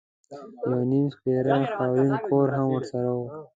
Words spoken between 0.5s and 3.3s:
یو نیم سپېره خاورین کور هم ورسره و.